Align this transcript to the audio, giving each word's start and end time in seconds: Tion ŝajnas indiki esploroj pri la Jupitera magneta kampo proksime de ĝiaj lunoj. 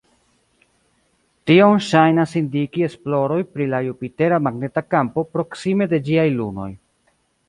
Tion 1.49 1.75
ŝajnas 1.87 2.31
indiki 2.39 2.85
esploroj 2.87 3.37
pri 3.57 3.67
la 3.73 3.81
Jupitera 3.89 4.39
magneta 4.47 4.83
kampo 4.95 5.25
proksime 5.37 5.89
de 5.93 6.01
ĝiaj 6.09 6.25
lunoj. 6.39 6.71